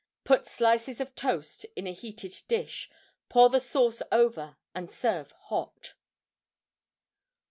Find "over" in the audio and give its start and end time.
4.11-4.57